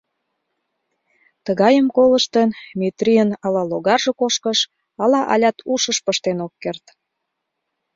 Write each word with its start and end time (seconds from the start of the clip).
Тыгайым 1.45 1.87
колыштын, 1.97 2.49
Метрийын 2.79 3.29
ала 3.45 3.61
логарже 3.71 4.11
кошкыш, 4.19 4.59
ала 5.03 5.21
алят 5.33 5.57
ушыш 5.73 5.97
пыштен 6.05 6.37
ок 6.45 6.53
керт. 6.63 6.85